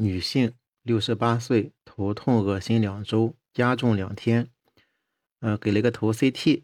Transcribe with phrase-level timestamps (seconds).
[0.00, 4.48] 女性，六十八岁，头痛恶心两周，加重两天。
[5.40, 6.62] 嗯，给了一个头 CT，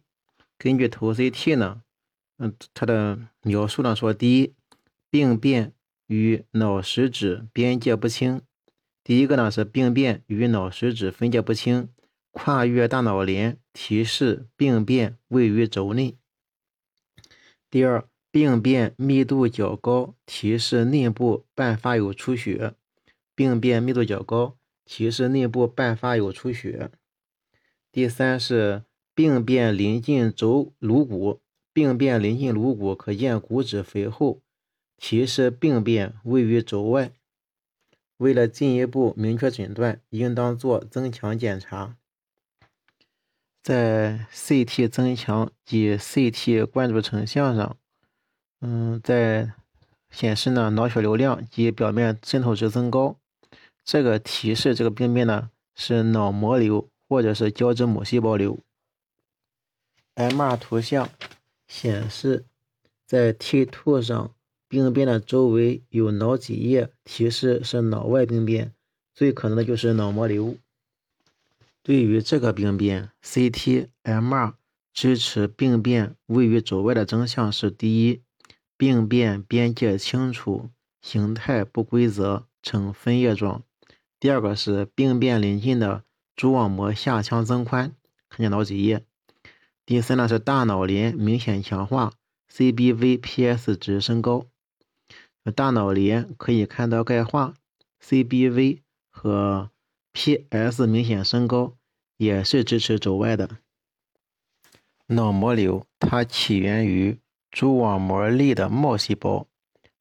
[0.57, 1.83] 根据头 CT 呢，
[2.39, 4.55] 嗯，它的描述呢说，第一，
[5.11, 5.73] 病变
[6.07, 8.41] 与脑实质边界不清。
[9.03, 11.89] 第一个呢是病变与脑实质分界不清，
[12.31, 16.17] 跨越大脑帘，提示病变位于轴内。
[17.71, 18.09] 第二。
[18.35, 22.75] 病变密度较高，提示内部伴发有出血。
[23.35, 26.91] 病变密度较高，提示内部伴发有出血。
[27.91, 28.85] 第三是
[29.15, 31.41] 病变临近轴颅骨，
[31.73, 34.43] 病变临近颅骨，可见骨质肥厚，
[34.97, 37.13] 提示病变位于轴外。
[38.19, 41.97] 为了进一步明确诊断，应当做增强检查。
[43.63, 47.77] 在 CT 增强及 CT 灌注成像上。
[48.61, 49.53] 嗯，在
[50.11, 53.19] 显示呢，脑血流量及表面渗透值增高，
[53.85, 58.59] 这个提示这个病变呢是脑膜瘤或者是胶质母细胞瘤。
[60.15, 61.11] MR 图像
[61.69, 62.45] 显示，
[63.07, 64.35] 在 T2 上
[64.69, 68.73] 病变的周围有脑脊液，提示是脑外病变，
[69.13, 70.57] 最可能的就是脑膜瘤。
[71.83, 74.55] 对于这个病变，CT、MR
[74.93, 78.23] 支持病变位于轴外的征象是：第一。
[78.77, 83.63] 病变边界清楚，形态不规则，呈分叶状。
[84.25, 86.03] 第二个是病变临近的
[86.35, 87.95] 蛛网膜下腔增宽，
[88.31, 89.05] 看见脑脊液。
[89.85, 92.15] 第三呢是大脑帘明显强化
[92.51, 94.47] ，CBV/PS 值升高。
[95.55, 97.53] 大脑帘可以看到钙化
[98.03, 98.79] ，CBV
[99.11, 99.69] 和
[100.15, 101.77] PS 明显升高，
[102.17, 103.59] 也是支持轴外的
[105.09, 105.87] 脑膜瘤。
[105.99, 107.19] 它起源于。
[107.51, 109.47] 蛛网膜内的帽细胞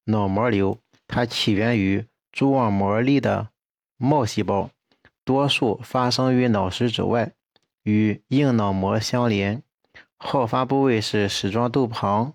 [0.06, 3.50] 脑膜瘤，它起源于蛛网膜内的
[4.04, 4.70] 帽细胞，
[5.24, 7.32] 多数发生于脑实质外，
[7.84, 9.64] 与硬脑膜相连。
[10.18, 12.34] 好发部位是矢状窦旁、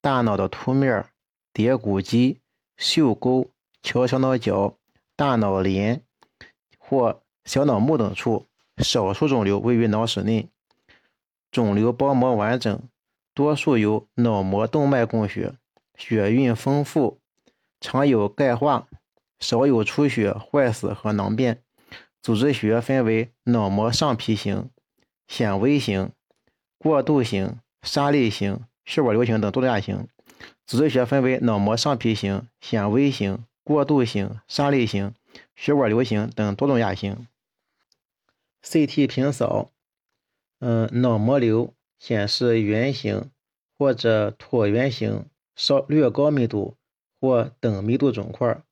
[0.00, 1.06] 大脑的凸面、
[1.52, 2.40] 蝶骨肌、
[2.76, 3.48] 嗅沟、
[3.80, 4.76] 桥小脑角、
[5.14, 6.02] 大脑帘
[6.78, 8.46] 或小脑幕等处。
[8.78, 10.48] 少数肿瘤位于脑室内，
[11.52, 12.82] 肿瘤包膜完整。
[13.32, 15.54] 多数由脑膜动脉供血，
[15.96, 17.20] 血运丰富，
[17.80, 18.88] 常有钙化，
[19.40, 21.62] 少有出血、坏死和囊变。
[22.22, 24.70] 组织学分为脑膜上皮型、
[25.28, 26.12] 显微型、
[26.78, 30.08] 过渡型、沙粒型、血管瘤型等多种亚型。
[30.66, 35.14] 组织学分为脑膜上皮型、显微型、过渡型、沙粒型、
[35.54, 37.26] 血管瘤型等多种亚型。
[38.62, 39.70] CT 平扫，
[40.60, 41.74] 嗯，脑膜瘤。
[42.00, 43.30] 显示圆形
[43.78, 45.24] 或者椭圆形，
[45.56, 46.76] 稍略高密度
[47.18, 48.62] 或等密度肿块，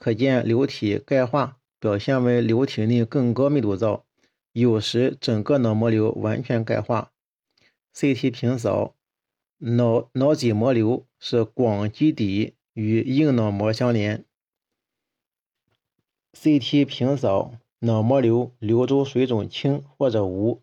[0.00, 4.06] 可见瘤体钙化，表现为瘤体内更高密度灶，
[4.52, 7.12] 有时整个脑膜瘤完全钙化。
[7.94, 8.96] CT 平扫，
[9.58, 14.24] 脑脑脊膜瘤是广基底与硬脑膜相连。
[16.32, 20.62] CT 平扫，脑膜瘤瘤周水肿轻或者无，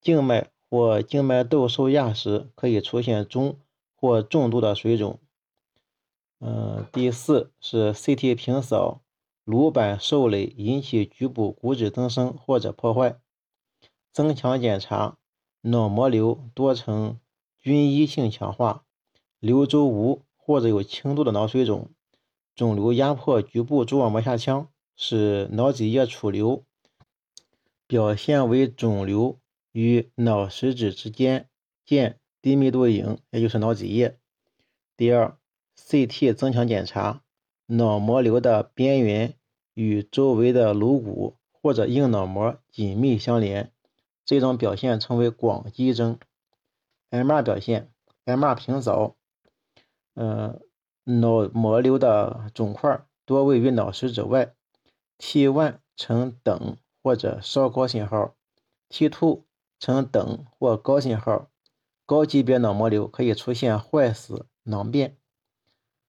[0.00, 0.48] 静脉。
[0.70, 3.58] 或静脉窦受压时，可以出现中
[3.96, 5.18] 或重度的水肿。
[6.40, 9.02] 嗯，第四是 CT 平扫，
[9.44, 13.18] 颅板受累引起局部骨质增生或者破坏。
[14.12, 15.18] 增强检查，
[15.62, 17.18] 脑膜瘤多呈
[17.58, 18.84] 均一性强化，
[19.38, 21.90] 瘤周无或者有轻度的脑水肿，
[22.54, 26.64] 肿瘤压迫局部蛛网膜下腔，使脑脊液储留，
[27.86, 29.38] 表现为肿瘤。
[29.72, 31.48] 与脑实质之间
[31.84, 34.18] 见低密度影，也就是脑脊液。
[34.96, 35.37] 第二
[35.86, 37.22] ，CT 增强检查，
[37.66, 39.34] 脑膜瘤的边缘
[39.74, 43.72] 与周围的颅骨或者硬脑膜紧密相连，
[44.24, 46.18] 这种表现称为广基征。
[47.10, 47.90] MR 表现
[48.24, 49.16] ，MR 平扫，
[50.14, 50.60] 嗯，
[51.04, 54.54] 脑膜瘤的肿块多位于脑实质外
[55.18, 58.34] ，T1 呈等或者稍高信号
[58.90, 59.42] ，T2。
[59.80, 61.50] 呈等或高信号，
[62.04, 65.17] 高级别脑膜瘤可以出现坏死、囊变。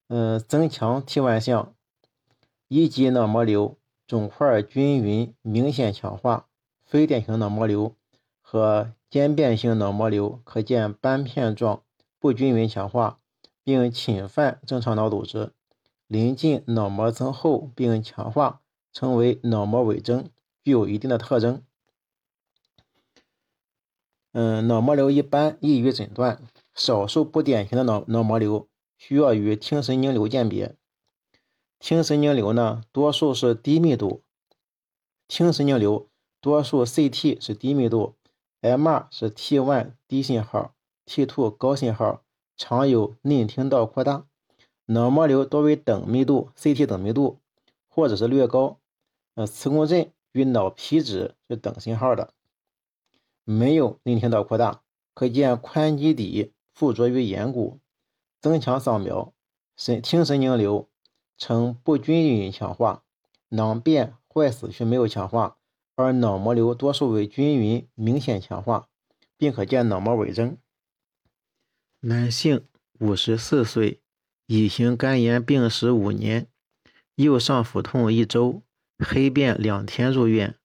[0.10, 1.76] 嗯，增强 T1 项，
[2.68, 3.78] 一级脑膜瘤
[4.08, 6.48] 肿块均匀明显强化，
[6.84, 7.96] 非典型脑膜瘤
[8.42, 11.84] 和间变性脑膜瘤可见斑片状
[12.18, 13.20] 不均匀强化，
[13.64, 15.52] 并侵犯正常脑组织。
[16.08, 18.62] 临近脑膜增厚并强化，
[18.92, 20.28] 称为脑膜伪征，
[20.64, 21.62] 具有一定的特征。
[24.32, 26.42] 嗯，脑膜瘤一般易于诊断，
[26.74, 28.68] 少数不典型的脑脑膜瘤
[29.00, 30.76] 需要与听神经瘤鉴别。
[31.80, 34.22] 听神经瘤呢，多数是低密度。
[35.30, 36.10] 听神经瘤
[36.42, 38.16] 多数 CT 是低密度
[38.62, 40.76] ，MR 是 T1 低信号
[41.06, 42.24] ，T2 高信号，
[42.58, 44.28] 常有内听道扩大。
[44.88, 47.40] 脑膜瘤多为等密度，CT 等密度，
[47.88, 48.80] 或者是略高。
[49.36, 52.34] 呃，磁共振与脑皮质是等信号的，
[53.46, 54.82] 没有内听道扩大，
[55.14, 57.80] 可见髋基底附着于眼骨。
[58.42, 59.34] 增强扫描，
[59.76, 60.90] 神听神经瘤。
[61.42, 63.06] 呈不均匀强化，
[63.48, 65.56] 囊变坏死却没有强化，
[65.96, 68.90] 而脑膜瘤多数为均匀明显强化，
[69.38, 70.58] 并可见脑膜伪征。
[72.02, 72.68] 男性，
[73.00, 74.02] 五十四岁，
[74.48, 76.48] 乙型肝炎病史五年，
[77.16, 78.62] 右上腹痛一周，
[78.98, 80.58] 黑便两天入院。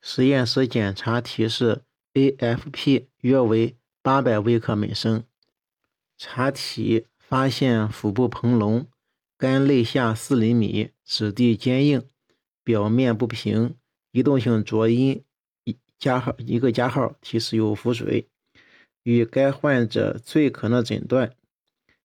[0.00, 1.84] 实验室检查提示
[2.14, 5.24] AFP 约为八百微克每升。
[6.16, 8.86] 查体发现腹部膨隆。
[9.36, 12.08] 肝肋下四厘米，质地坚硬，
[12.62, 13.74] 表面不平，
[14.12, 15.24] 移动性浊音
[15.98, 18.28] 加号一个加号提示有腹水，
[19.02, 21.34] 与该患者最可能诊断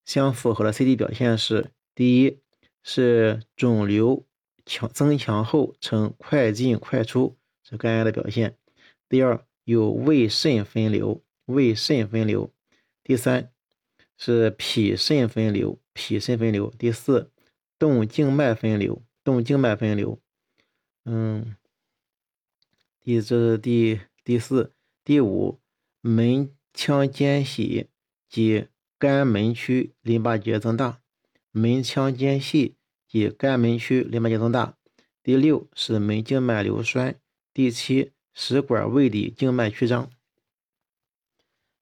[0.03, 2.39] 相符合的 CT 表现是：第一
[2.83, 4.25] 是肿瘤
[4.65, 8.51] 强增强后呈快进快出，是肝癌的表现；
[9.07, 12.49] 第二有胃肾分流，胃肾分流；
[13.03, 13.51] 第三
[14.19, 15.79] 是脾肾分流。
[16.01, 17.29] 脾肾分流，第四，
[17.77, 20.17] 动静脉分流，动静脉分流，
[21.03, 21.57] 嗯，
[23.01, 24.71] 第这是第第四，
[25.03, 25.59] 第五，
[25.99, 27.87] 门腔间隙
[28.29, 28.67] 及
[28.97, 31.01] 肝门区淋巴结增大，
[31.51, 34.77] 门腔间隙及肝门区淋巴结增大，
[35.21, 37.19] 第六是门静脉瘤栓，
[37.53, 40.09] 第七，食管胃底静脉曲张，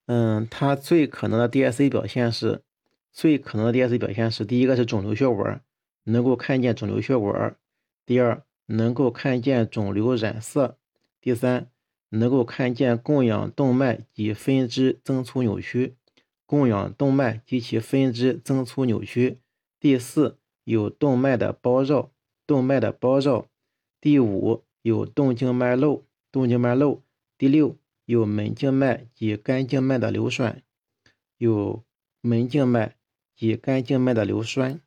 [0.07, 2.63] 嗯，它最可能的 DSA 表现是。
[3.13, 5.63] 最可能的 DSA 表现是：第一个是肿瘤血管，
[6.04, 7.56] 能够看见肿瘤血管；
[8.06, 10.77] 第二，能够看见肿瘤染色；
[11.19, 11.71] 第三，
[12.09, 15.95] 能够看见供氧动脉及分支增粗扭曲，
[16.45, 19.38] 供氧动脉及其分支增粗扭曲；
[19.80, 22.12] 第四，有动脉的包绕，
[22.45, 23.48] 动脉的包绕；
[24.00, 27.00] 第五，有动静脉瘘，动静脉瘘；
[27.36, 27.75] 第六，
[28.07, 30.63] 有门静脉及肝静脉的流栓，
[31.38, 31.86] 有
[32.21, 32.95] 门静脉。
[33.39, 34.81] 及肝静脉的流栓，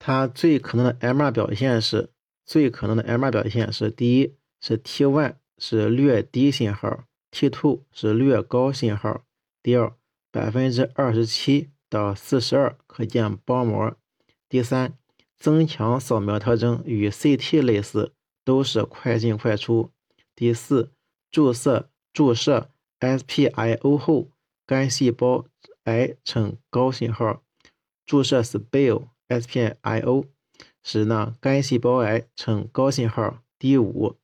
[0.00, 2.10] 它最可能的 M 二表现是：
[2.44, 9.22] 最可能的 M 二表现是，第一是 T1 是略低信号，T2 是略高信号；
[9.62, 9.94] 第二，
[10.32, 13.92] 百分之二十七到四十二可见包膜；
[14.48, 14.98] 第三，
[15.38, 18.12] 增强扫描特征与 CT 类似，
[18.44, 19.92] 都是快进快出；
[20.34, 20.90] 第四，
[21.34, 22.70] 注射注射
[23.00, 24.28] SPIO 后，
[24.64, 25.44] 肝细胞。
[25.84, 27.42] 癌呈高信号，
[28.06, 30.24] 注射 SPIO SPIO
[30.82, 33.42] 时呢，肝细胞癌呈高信号。
[33.58, 34.16] 第五，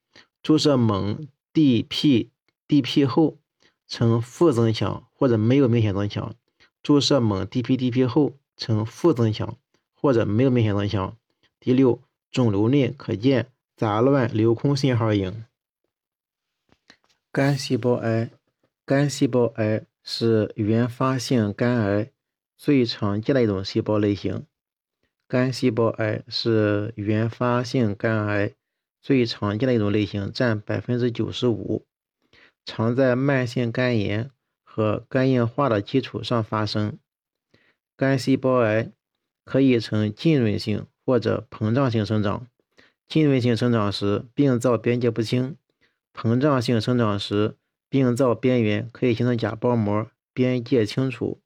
[0.42, 2.28] 注射锰 DP
[2.66, 3.36] DP 后
[3.86, 6.34] 呈负增强或者没有明显增强。
[6.82, 9.58] 注射锰 DP DP 后呈负增强
[9.92, 11.14] 或者没有明显增强。
[11.58, 15.44] 第六，肿瘤内可见杂乱流空信号影。
[17.32, 18.31] 肝细胞癌，
[18.85, 19.87] 肝细胞癌。
[20.03, 22.11] 是原发性肝癌
[22.56, 24.47] 最常见的一种细胞类型。
[25.29, 28.55] 肝细胞癌是原发性肝癌
[29.03, 31.84] 最常见的一种类型，占百分之九十五，
[32.65, 34.31] 常在慢性肝炎
[34.65, 36.99] 和肝硬化的基础上发生。
[37.94, 38.91] 肝细胞癌
[39.44, 42.46] 可以呈浸润性或者膨胀性生长。
[43.06, 45.56] 浸润性生长时，病灶边界不清；
[46.22, 47.56] 膨胀性生长时，
[47.89, 51.41] 病灶边缘可以形成假包膜，边界清楚。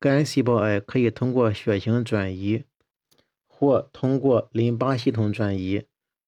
[0.00, 2.64] 肝细胞癌可以通过血型转移
[3.46, 5.84] 或通过淋巴系统转移，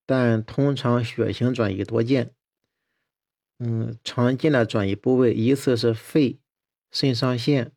[0.06, 2.30] 但通常血型转移多见。
[3.58, 6.38] 嗯，常见的转移部位依次是肺、
[6.92, 7.72] 肾上腺、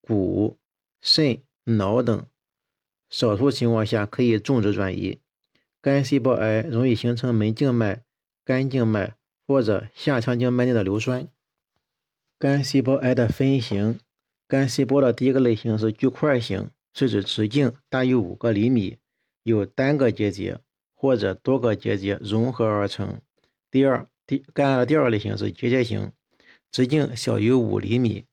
[0.00, 0.56] 骨、
[1.00, 2.24] 肾、脑等，
[3.08, 5.18] 少数情况下可以种植转移。
[5.80, 8.04] 肝细胞癌容易形成门静脉、
[8.50, 9.14] 肝静脉。
[9.50, 11.26] 或者下腔静脉内的硫栓。
[12.38, 13.98] 肝细胞癌的分型，
[14.46, 18.98] 肝细胞的第一个类型是巨块型，是指直径大于五个厘米，
[19.42, 20.60] 有单个结节
[20.94, 23.20] 或者多个结节融合而成。
[23.72, 26.12] 第二，第肝癌的第二个类型是结节型，
[26.70, 28.26] 直径小于五厘米，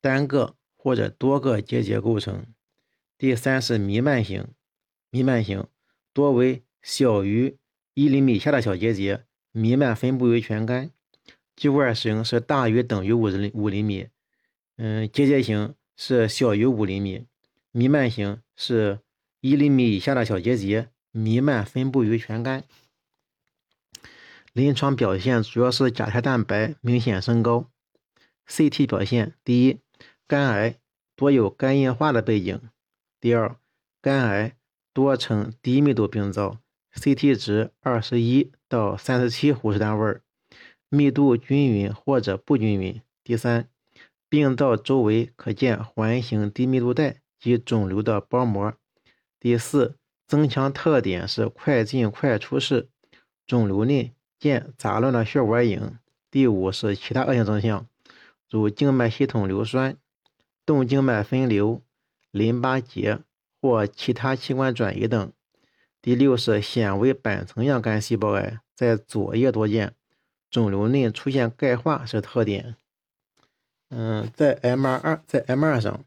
[0.00, 2.44] 单个或者多个结节构成。
[3.16, 4.48] 第三是弥漫型，
[5.10, 5.68] 弥漫型
[6.12, 7.56] 多为小于
[7.94, 9.26] 一厘米以下的小结节。
[9.52, 10.90] 弥漫分布于全肝，
[11.56, 14.08] 巨块型是大于等于五厘五厘米，
[14.76, 17.26] 嗯，结节型是小于五厘米，
[17.72, 19.00] 弥漫型是
[19.40, 22.64] 一厘米以下的小结节弥漫分布于全肝。
[24.52, 27.70] 临床表现主要是甲胎蛋白明显升高。
[28.48, 29.78] CT 表现：第一，
[30.26, 30.76] 肝癌
[31.14, 32.58] 多有肝硬化的背景；
[33.20, 33.56] 第二，
[34.02, 34.56] 肝癌
[34.92, 36.58] 多呈低密度病灶
[36.94, 40.20] ，CT 值二十一到三十七呼氏单位，
[40.88, 43.68] 密度均匀或者不均匀；第三，
[44.28, 48.72] 病灶周围可见环形低密度带及肿瘤的包膜；
[49.38, 52.88] 第四，增强特点是快进快出式，
[53.46, 55.98] 肿瘤内见杂乱的血管影；
[56.30, 57.86] 第五是其他恶性征象。
[58.48, 59.96] 如静脉系统硫酸、
[60.66, 61.82] 动静脉分流、
[62.32, 63.20] 淋巴结
[63.60, 65.32] 或其他器官转移等。
[66.02, 69.94] 第六是显微板层样肝细胞癌，在左叶多见，
[70.50, 72.76] 肿瘤内出现钙化是特点。
[73.88, 76.04] 嗯，在 M 二在 M 二上，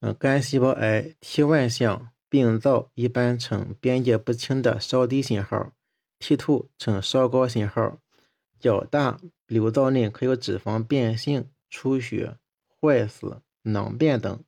[0.00, 5.72] 嗯，肝细胞癌 T1 项病灶一般呈边界不清的稍低信号
[6.18, 7.98] ，T two 呈稍高信号，
[8.58, 11.48] 较大瘤灶内可有脂肪变性。
[11.70, 12.38] 出血、
[12.80, 14.42] 坏死、囊变等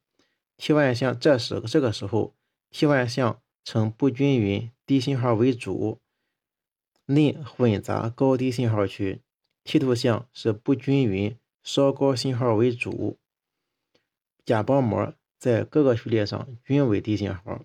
[0.56, 2.34] ，T1 项这时这个时候
[2.72, 6.00] ，T1 项呈不均匀低信号为主，
[7.06, 9.20] 内混杂高低信号区
[9.64, 13.18] T 图像是不均匀稍高信号为主，
[14.44, 17.64] 假包膜在各个序列上均为低信号。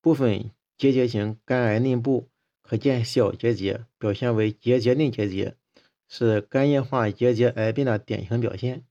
[0.00, 2.28] 部分结节型肝癌内部
[2.62, 5.56] 可见小结节，表现为结节内结节，
[6.08, 8.84] 是肝硬化结节癌变的典型表现。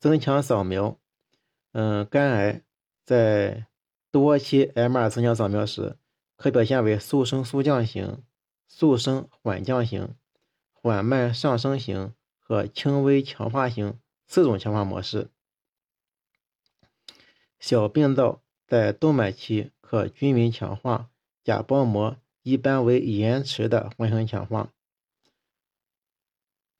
[0.00, 0.98] 增强扫描，
[1.72, 2.62] 嗯，肝癌
[3.04, 3.66] 在
[4.12, 5.96] 多期 M2 增强扫描时，
[6.36, 8.22] 可表现为速升速降型、
[8.68, 10.14] 速升缓降型、
[10.70, 15.30] 缓慢上升型和轻微强化型四种强化模式。
[17.58, 21.08] 小病灶在动脉期可均匀强化，
[21.42, 24.70] 假包膜一般为延迟的缓升强化。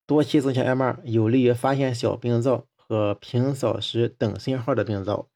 [0.06, 2.66] 多期增强 M2 有利于发现小病灶。
[2.84, 5.30] 和平扫时等信号的病灶。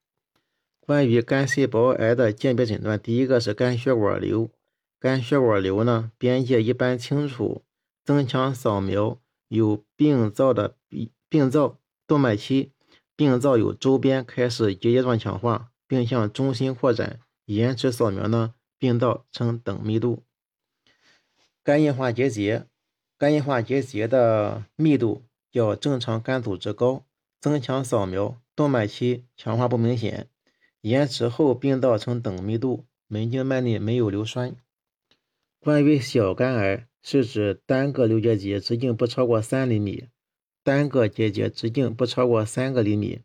[0.86, 4.48] 关于肝细胞癌的鉴别诊断，第一个是肝血管瘤。
[5.00, 7.62] 肝血管瘤呢，边界一般清楚，
[8.04, 12.70] 增强扫描有病灶的病病灶动脉期，
[13.16, 17.18] 病灶有周边开始结节状强化，并向中心扩展。
[17.46, 20.22] 延迟扫描呢，病灶呈等密度。
[21.64, 22.64] 肝硬化结节，
[23.18, 27.02] 肝硬化结节的密度较正常肝组织高。
[27.40, 30.28] 增强扫描，动脉期强化不明显，
[30.86, 34.54] 延迟后病灶呈等密度，门静脉内没有硫酸。
[35.58, 40.04] 关于小肝癌，是指单个瘤结节直径不超过三厘米，
[40.62, 43.22] 单个结节直径不超过三个厘米，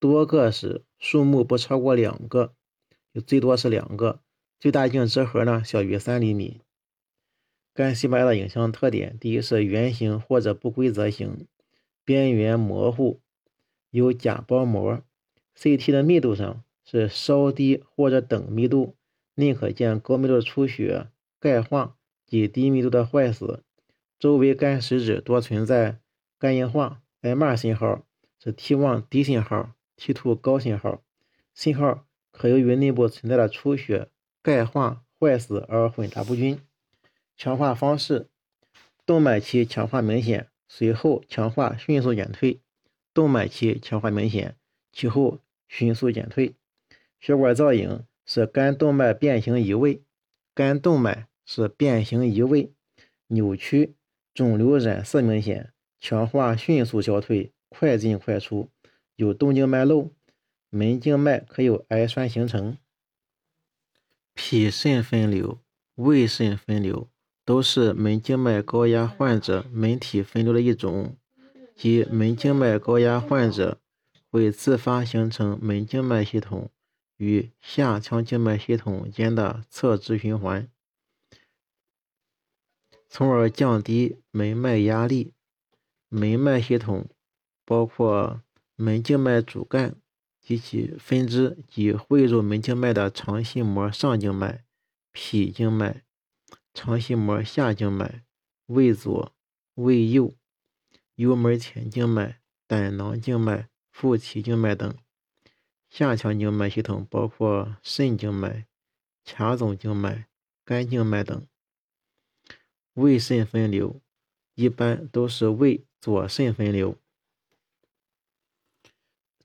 [0.00, 2.52] 多个时数目不超过两个，
[3.14, 4.18] 就最多是两个，
[4.58, 6.62] 最大径之和呢小于三厘米。
[7.72, 11.46] 肝细胞癌的影像特点，第一是圆形或者不规则形，
[12.04, 13.20] 边缘模糊。
[13.90, 15.00] 有假包膜
[15.56, 18.96] ，CT 的密度上是稍低或者等密度，
[19.34, 23.62] 内可见高密度的出血、钙化及低密度的坏死，
[24.18, 26.00] 周围肝实质多存在
[26.38, 27.02] 肝硬化。
[27.20, 28.06] M2 信号
[28.42, 31.02] 是 T1 低信号，T2 高信号，
[31.52, 34.08] 信号可由于内部存在的出血、
[34.42, 36.58] 钙化、坏死而混杂不均。
[37.36, 38.28] 强化方式：
[39.04, 42.62] 动脉期强化明显，随后强化迅速减退。
[43.12, 44.56] 动脉期强化明显，
[44.90, 46.54] 其后迅速减退。
[47.20, 50.02] 血管造影是肝动脉变形移位，
[50.54, 52.72] 肝动脉是变形移位，
[53.28, 53.94] 扭曲，
[54.34, 58.70] 肿瘤染色明显，强化迅速消退，快进快出，
[59.16, 60.10] 有动静脉瘘，
[60.70, 62.76] 门静脉可有癌栓形成。
[64.34, 65.58] 脾肾分流、
[65.96, 67.08] 胃肾分流
[67.44, 71.16] 都是门静脉高压患者门体分流的一种。
[71.74, 73.80] 即门静脉高压患者
[74.30, 76.70] 会自发形成门静脉系统
[77.18, 80.68] 与下腔静脉系统间的侧支循环，
[83.08, 85.34] 从而降低门脉压力。
[86.08, 87.10] 门脉系统
[87.66, 88.42] 包括
[88.76, 89.96] 门静脉主干
[90.40, 94.64] 及其分支及汇入门静脉的肠系膜上静脉、
[95.12, 96.04] 脾静脉、
[96.72, 98.24] 肠系膜下静脉、
[98.66, 99.32] 胃左、
[99.74, 100.32] 胃右。
[101.16, 104.96] 幽门前静脉、胆囊静脉、腹脐静脉等
[105.88, 108.66] 下腔静脉系统包括肾静脉、
[109.24, 110.28] 髂总静脉、
[110.64, 111.46] 肝静脉等。
[112.94, 114.00] 胃肾分流
[114.54, 116.96] 一般都是胃左肾分流。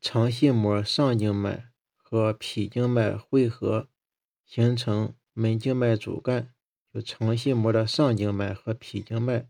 [0.02, 3.88] 肠系膜上静脉和脾静脉汇合
[4.46, 6.54] 形成门静脉主干，
[6.94, 9.48] 就肠系膜的上静脉和脾静脉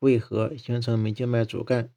[0.00, 1.92] 汇合形成门静脉主干。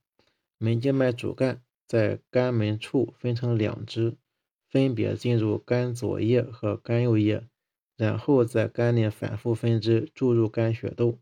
[0.58, 4.18] 门静脉主干在肝门处分成两支，
[4.76, 7.48] 分别进入肝左叶和肝右叶，
[7.96, 11.18] 然后在肝内反复分支，注入肝血窦。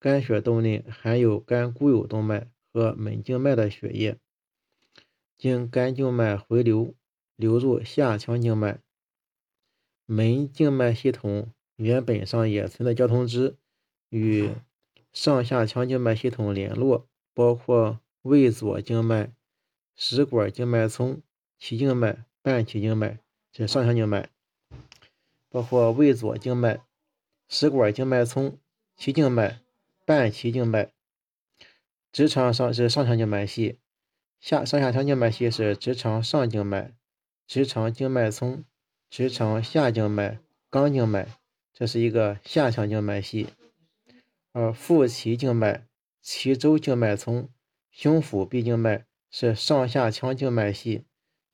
[0.00, 4.18] 肝血窦内含有肝固有动脉和门静脉的血液，
[5.38, 6.96] 经肝静脉回流
[7.36, 8.80] 流入下腔静脉。
[10.04, 13.56] 门静脉系统原本上也存在交通支，
[14.08, 14.50] 与
[15.12, 19.32] 上下腔静脉系统联络，包括胃左静脉、
[19.94, 21.22] 食管静脉丛、
[21.60, 23.18] 脐静脉、半脐静脉，
[23.50, 24.28] 这是上腔静脉；
[25.48, 26.80] 包括胃左静脉、
[27.48, 28.56] 食管静脉丛、
[28.96, 29.58] 脐静脉、
[30.04, 30.92] 半脐静脉。
[32.12, 33.80] 直肠上是上腔静脉系，
[34.38, 36.92] 下上下腔静脉系是直肠上静脉、
[37.48, 38.64] 直肠静脉丛。
[39.10, 40.38] 直肠下静脉、
[40.70, 41.26] 肛静脉，
[41.72, 43.48] 这是一个下腔静脉系；
[44.52, 45.84] 而腹脐静脉、
[46.22, 47.48] 脐周静脉丛、
[47.90, 51.05] 胸腹壁静脉是上下腔静脉系。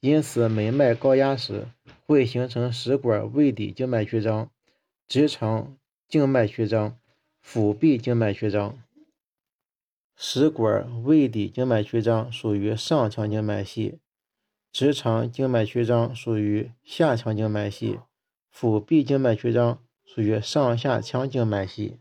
[0.02, 1.68] 因此，门脉高压时
[2.06, 4.50] 会形成食管胃底静脉曲张、
[5.06, 5.78] 直肠
[6.08, 6.98] 静脉曲张、
[7.40, 8.82] 腹壁静脉曲张。
[10.16, 14.00] 食管胃底静脉曲张属于上腔静脉系。
[14.72, 18.00] 直肠静脉曲张属于下腔静脉系，
[18.50, 22.00] 腹壁静脉曲张属于上下腔静脉系。